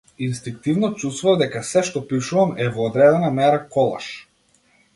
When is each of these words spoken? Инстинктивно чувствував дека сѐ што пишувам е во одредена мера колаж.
Инстинктивно 0.27 0.89
чувствував 1.03 1.37
дека 1.41 1.61
сѐ 1.67 1.85
што 1.91 2.03
пишувам 2.13 2.55
е 2.65 2.69
во 2.79 2.89
одредена 2.89 3.33
мера 3.41 3.63
колаж. 3.77 4.09